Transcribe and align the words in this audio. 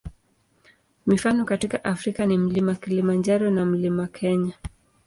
Mifano 1.05 1.45
katika 1.45 1.83
Afrika 1.83 2.25
ni 2.25 2.37
Mlima 2.37 2.75
Kilimanjaro 2.75 3.49
na 3.51 3.65
Mlima 3.65 4.07
Kenya. 4.07 4.53